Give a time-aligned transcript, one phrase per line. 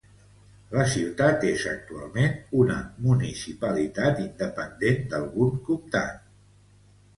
[0.75, 6.29] La ciutat és actualment una municipalitat independent d'algun comtat.